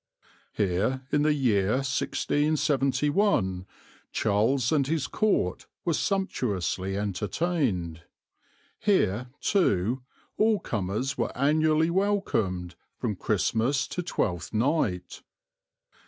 Here, 0.53 1.03
in 1.11 1.21
the 1.21 1.31
year 1.35 1.73
1671, 1.73 3.67
Charles 4.11 4.71
and 4.71 4.87
his 4.87 5.05
court 5.05 5.67
were 5.85 5.93
sumptuously 5.93 6.97
entertained. 6.97 8.01
Here, 8.79 9.27
too, 9.41 10.01
all 10.37 10.59
comers 10.59 11.19
were 11.19 11.37
annually 11.37 11.91
welcomed, 11.91 12.73
from 12.97 13.15
Christmas 13.15 13.87
to 13.89 14.01
Twelfth 14.01 14.55
Night. 14.55 15.21